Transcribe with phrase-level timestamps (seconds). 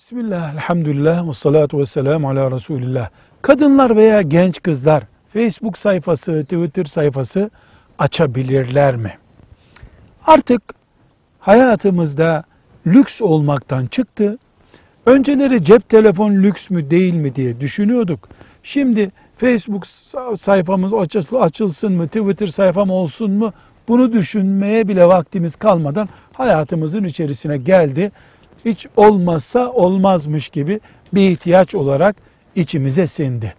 [0.00, 3.08] Bismillah, elhamdülillah, ve salatu ve selamu ala Resulillah.
[3.42, 7.50] Kadınlar veya genç kızlar Facebook sayfası, Twitter sayfası
[7.98, 9.12] açabilirler mi?
[10.26, 10.62] Artık
[11.38, 12.44] hayatımızda
[12.86, 14.38] lüks olmaktan çıktı.
[15.06, 18.28] Önceleri cep telefon lüks mü değil mi diye düşünüyorduk.
[18.62, 19.86] Şimdi Facebook
[20.36, 20.92] sayfamız
[21.32, 23.52] açılsın mı, Twitter sayfam olsun mu
[23.88, 28.12] bunu düşünmeye bile vaktimiz kalmadan hayatımızın içerisine geldi.
[28.64, 30.80] Hiç olmazsa olmazmış gibi
[31.14, 32.16] bir ihtiyaç olarak
[32.54, 33.54] içimize sindi.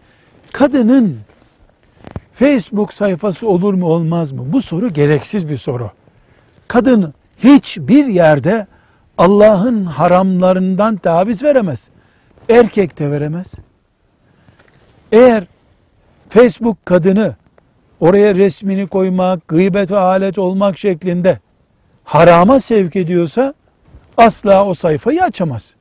[0.51, 1.17] Kadının
[2.33, 4.41] Facebook sayfası olur mu olmaz mı?
[4.45, 5.91] Bu soru gereksiz bir soru.
[6.67, 8.67] Kadın hiçbir yerde
[9.17, 11.89] Allah'ın haramlarından taviz veremez.
[12.49, 13.47] Erkek de veremez.
[15.11, 15.43] Eğer
[16.29, 17.35] Facebook kadını
[17.99, 21.39] oraya resmini koymak, gıybet ve alet olmak şeklinde
[22.03, 23.53] harama sevk ediyorsa
[24.21, 25.75] asla o sayfayı açamaz.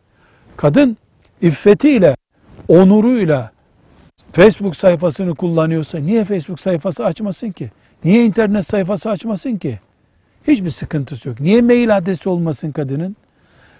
[0.56, 0.96] Kadın
[1.42, 2.16] iffetiyle,
[2.68, 3.50] onuruyla
[4.32, 7.70] Facebook sayfasını kullanıyorsa niye Facebook sayfası açmasın ki?
[8.04, 9.78] Niye internet sayfası açmasın ki?
[10.46, 11.40] Hiçbir sıkıntısı yok.
[11.40, 13.16] Niye mail adresi olmasın kadının?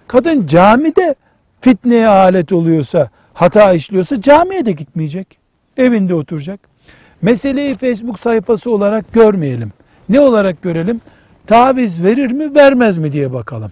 [0.07, 1.15] Kadın camide
[1.61, 5.37] fitneye alet oluyorsa, hata işliyorsa camiye de gitmeyecek.
[5.77, 6.59] Evinde oturacak.
[7.21, 9.71] Meseleyi Facebook sayfası olarak görmeyelim.
[10.09, 11.01] Ne olarak görelim?
[11.47, 13.71] Taviz verir mi, vermez mi diye bakalım.